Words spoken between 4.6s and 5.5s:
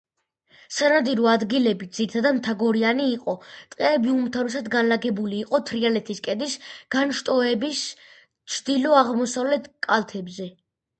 განლაგებული